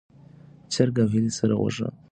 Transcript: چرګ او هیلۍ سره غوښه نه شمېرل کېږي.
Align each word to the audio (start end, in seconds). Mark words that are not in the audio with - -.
چرګ 0.73 0.95
او 1.01 1.07
هیلۍ 1.13 1.31
سره 1.39 1.53
غوښه 1.59 1.81
نه 1.83 1.89
شمېرل 1.89 1.93
کېږي. 1.99 2.07